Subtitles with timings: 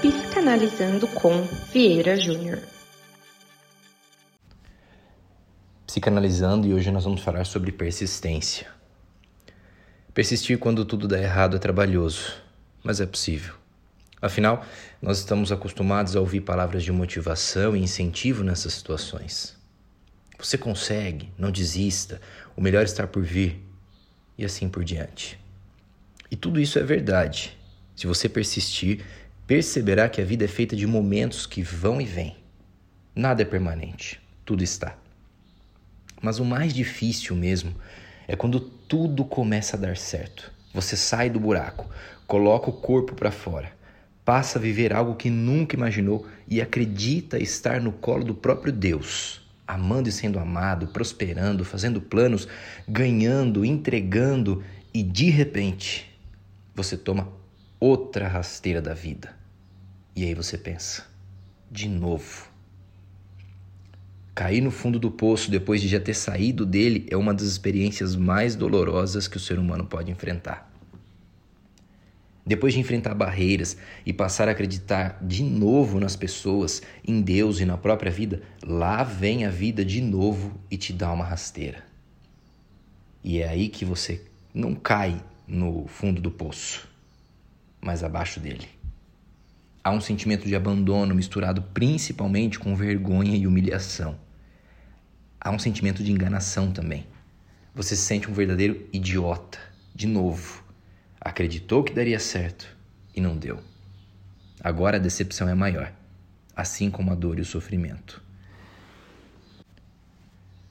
[0.00, 2.60] Psicanalizando com Vieira Júnior.
[5.86, 8.66] Psicanalizando e hoje nós vamos falar sobre persistência.
[10.12, 12.34] Persistir quando tudo dá errado é trabalhoso,
[12.84, 13.54] mas é possível.
[14.20, 14.64] Afinal,
[15.00, 19.56] nós estamos acostumados a ouvir palavras de motivação e incentivo nessas situações.
[20.38, 22.20] Você consegue, não desista,
[22.54, 23.66] o melhor está por vir,
[24.38, 25.38] e assim por diante.
[26.30, 27.56] E tudo isso é verdade.
[27.94, 29.04] Se você persistir,
[29.46, 32.36] perceberá que a vida é feita de momentos que vão e vêm.
[33.14, 34.96] Nada é permanente, tudo está.
[36.20, 37.74] Mas o mais difícil mesmo
[38.26, 40.50] é quando tudo começa a dar certo.
[40.74, 41.88] Você sai do buraco,
[42.26, 43.72] coloca o corpo para fora,
[44.24, 49.40] passa a viver algo que nunca imaginou e acredita estar no colo do próprio Deus,
[49.66, 52.48] amando e sendo amado, prosperando, fazendo planos,
[52.88, 56.12] ganhando, entregando e de repente
[56.74, 57.28] você toma
[57.78, 59.36] outra rasteira da vida.
[60.14, 61.04] E aí você pensa,
[61.70, 62.48] de novo.
[64.34, 68.14] Cair no fundo do poço depois de já ter saído dele é uma das experiências
[68.14, 70.70] mais dolorosas que o ser humano pode enfrentar.
[72.46, 77.64] Depois de enfrentar barreiras e passar a acreditar de novo nas pessoas, em Deus e
[77.64, 81.82] na própria vida, lá vem a vida de novo e te dá uma rasteira.
[83.24, 84.22] E é aí que você
[84.54, 86.88] não cai no fundo do poço,
[87.86, 88.68] mas abaixo dele.
[89.82, 94.18] Há um sentimento de abandono misturado principalmente com vergonha e humilhação.
[95.40, 97.06] Há um sentimento de enganação também.
[97.74, 99.58] Você se sente um verdadeiro idiota,
[99.94, 100.66] de novo
[101.26, 102.68] Acreditou que daria certo
[103.12, 103.58] e não deu.
[104.60, 105.92] Agora a decepção é maior,
[106.54, 108.22] assim como a dor e o sofrimento.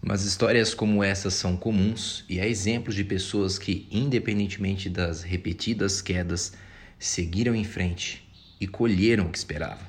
[0.00, 6.00] Mas histórias como essas são comuns e há exemplos de pessoas que, independentemente das repetidas
[6.00, 6.54] quedas,
[6.98, 8.26] seguiram em frente
[8.60, 9.86] e colheram o que esperavam.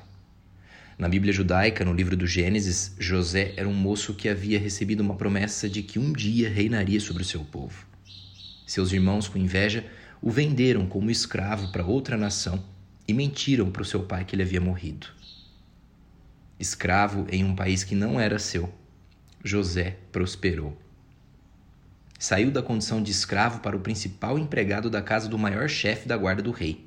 [0.96, 5.14] Na Bíblia judaica, no livro do Gênesis, José era um moço que havia recebido uma
[5.14, 7.86] promessa de que um dia reinaria sobre o seu povo.
[8.66, 9.84] Seus irmãos, com inveja,
[10.20, 12.62] o venderam como escravo para outra nação
[13.08, 15.06] e mentiram para o seu pai que ele havia morrido.
[16.58, 18.72] Escravo em um país que não era seu,
[19.42, 20.76] José prosperou.
[22.18, 26.18] Saiu da condição de escravo para o principal empregado da casa do maior chefe da
[26.18, 26.86] guarda do rei.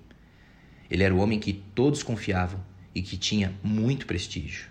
[0.93, 4.67] Ele era o homem que todos confiavam e que tinha muito prestígio.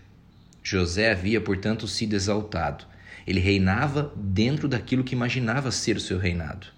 [0.63, 2.85] José havia, portanto, sido exaltado.
[3.27, 6.69] Ele reinava dentro daquilo que imaginava ser o seu reinado.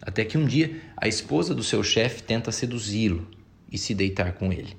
[0.00, 3.28] Até que um dia a esposa do seu chefe tenta seduzi-lo
[3.70, 4.74] e se deitar com ele.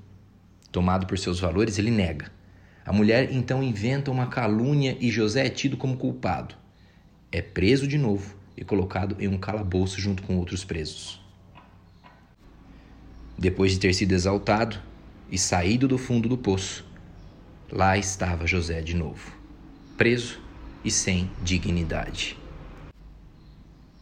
[0.72, 2.31] Tomado por seus valores, ele nega.
[2.84, 6.55] A mulher então inventa uma calúnia e José é tido como culpado.
[7.31, 11.23] É preso de novo e colocado em um calabouço junto com outros presos.
[13.38, 14.79] Depois de ter sido exaltado
[15.29, 16.85] e saído do fundo do poço,
[17.69, 19.34] lá estava José de novo,
[19.97, 20.40] preso
[20.84, 22.38] e sem dignidade.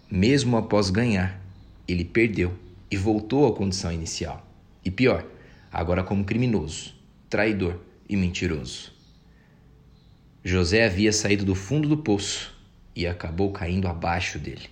[0.09, 1.41] Mesmo após ganhar,
[1.87, 2.53] ele perdeu
[2.91, 4.45] e voltou à condição inicial.
[4.85, 5.25] E pior,
[5.71, 6.93] agora como criminoso,
[7.27, 8.91] traidor e mentiroso.
[10.43, 12.53] José havia saído do fundo do poço
[12.95, 14.69] e acabou caindo abaixo dele.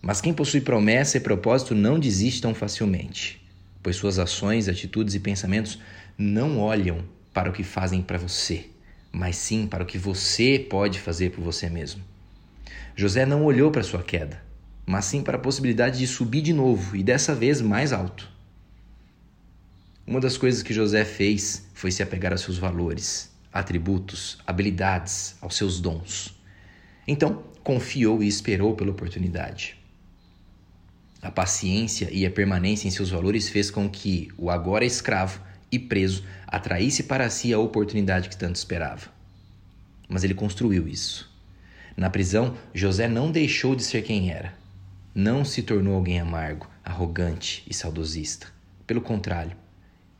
[0.00, 3.42] Mas quem possui promessa e propósito não desiste tão facilmente,
[3.82, 5.78] pois suas ações, atitudes e pensamentos
[6.16, 7.04] não olham
[7.34, 8.66] para o que fazem para você,
[9.12, 12.02] mas sim para o que você pode fazer por você mesmo.
[12.94, 14.42] José não olhou para sua queda,
[14.86, 18.28] mas sim para a possibilidade de subir de novo e dessa vez mais alto.
[20.06, 25.56] Uma das coisas que José fez foi se apegar aos seus valores, atributos, habilidades, aos
[25.56, 26.34] seus dons.
[27.06, 29.76] Então, confiou e esperou pela oportunidade.
[31.20, 35.40] A paciência e a permanência em seus valores fez com que o agora escravo
[35.70, 39.08] e preso atraísse para si a oportunidade que tanto esperava.
[40.08, 41.28] Mas ele construiu isso.
[41.96, 44.54] Na prisão, José não deixou de ser quem era.
[45.12, 48.46] Não se tornou alguém amargo, arrogante e saudosista.
[48.86, 49.56] Pelo contrário,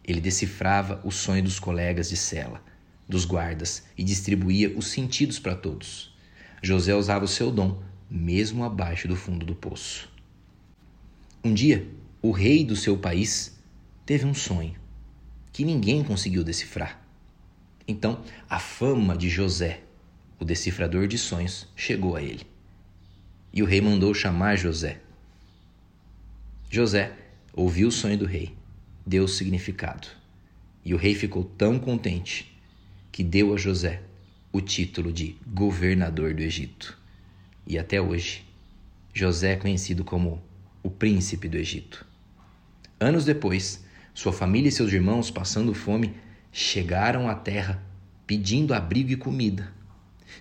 [0.05, 2.61] ele decifrava o sonho dos colegas de cela,
[3.09, 6.13] dos guardas e distribuía os sentidos para todos.
[6.61, 7.81] José usava o seu dom,
[8.11, 10.18] mesmo abaixo do fundo do poço.
[11.43, 11.87] Um dia,
[12.21, 13.59] o rei do seu país
[14.05, 14.75] teve um sonho
[15.53, 17.01] que ninguém conseguiu decifrar.
[17.87, 19.83] Então, a fama de José
[20.39, 22.47] o decifrador de sonhos, chegou a ele.
[23.53, 25.01] E o rei mandou chamar José.
[26.71, 27.13] José
[27.53, 28.55] ouviu o sonho do rei,
[29.05, 30.07] deu o significado.
[30.85, 32.57] E o rei ficou tão contente
[33.11, 34.03] que deu a José
[34.53, 36.97] o título de governador do Egito.
[37.67, 38.45] E até hoje,
[39.13, 40.41] José é conhecido como
[40.83, 42.07] o príncipe do Egito.
[43.01, 46.15] Anos depois, Sua família e seus irmãos, passando fome,
[46.51, 47.81] chegaram à terra
[48.27, 49.73] pedindo abrigo e comida.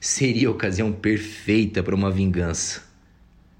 [0.01, 2.84] Seria a ocasião perfeita para uma vingança.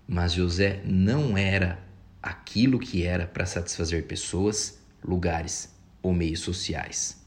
[0.08, 1.80] Mas José não era
[2.22, 7.24] aquilo que era para satisfazer pessoas, lugares ou meios sociais.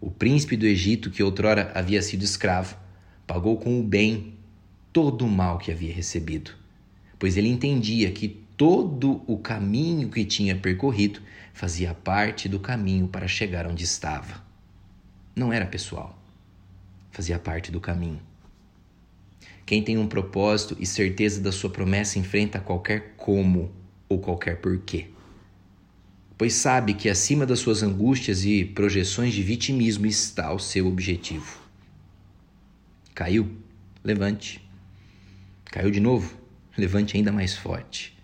[0.00, 2.76] O príncipe do Egito, que outrora havia sido escravo,
[3.26, 4.38] pagou com o bem
[4.92, 6.52] todo o mal que havia recebido,
[7.18, 11.22] pois ele entendia que todo o caminho que tinha percorrido
[11.54, 14.44] fazia parte do caminho para chegar onde estava.
[15.34, 16.22] Não era pessoal,
[17.10, 18.20] fazia parte do caminho.
[19.64, 23.72] Quem tem um propósito e certeza da sua promessa enfrenta qualquer como
[24.10, 25.08] ou qualquer porquê.
[26.36, 31.62] Pois sabe que acima das suas angústias e projeções de vitimismo está o seu objetivo.
[33.14, 33.56] Caiu?
[34.04, 34.62] Levante.
[35.64, 36.36] Caiu de novo?
[36.76, 38.19] Levante ainda mais forte.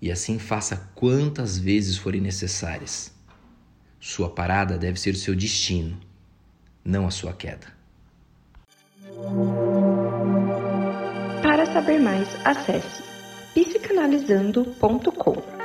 [0.00, 3.12] E assim faça quantas vezes forem necessárias.
[3.98, 5.98] Sua parada deve ser o seu destino,
[6.84, 7.66] não a sua queda.
[11.42, 13.02] Para saber mais, acesse
[13.54, 15.55] psicanalizando.com.